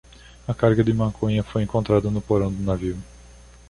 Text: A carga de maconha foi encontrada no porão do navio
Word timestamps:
A 0.47 0.53
carga 0.55 0.81
de 0.83 0.91
maconha 0.95 1.43
foi 1.43 1.61
encontrada 1.61 2.09
no 2.09 2.23
porão 2.23 2.51
do 2.51 2.63
navio 2.63 2.97